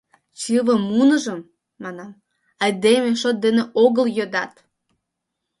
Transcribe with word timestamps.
—Чыве 0.39 0.75
муныжым,— 0.89 1.39
манам,— 1.83 2.19
айдеме 2.63 3.11
шот 3.21 3.37
дене 3.45 3.63
огыл 3.83 4.05
йодат. 4.17 4.53